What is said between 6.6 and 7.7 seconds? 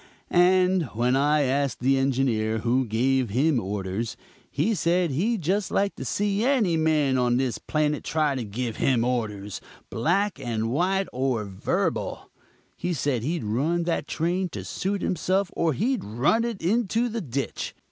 man on this